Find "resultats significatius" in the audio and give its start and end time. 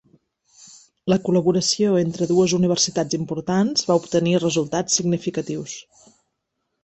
4.45-5.77